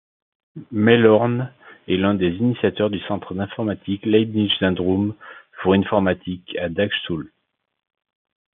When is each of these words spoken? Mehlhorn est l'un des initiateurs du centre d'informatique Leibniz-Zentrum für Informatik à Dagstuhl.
Mehlhorn 0.71 1.51
est 1.87 1.95
l'un 1.97 2.15
des 2.15 2.31
initiateurs 2.31 2.89
du 2.89 2.97
centre 3.01 3.35
d'informatique 3.35 4.03
Leibniz-Zentrum 4.03 5.13
für 5.51 5.75
Informatik 5.75 6.55
à 6.55 6.69
Dagstuhl. 6.69 7.31